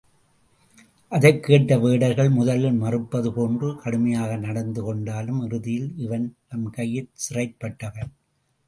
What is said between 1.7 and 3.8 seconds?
வேடர்கள் முதலில் மறுப்பதுபோன்று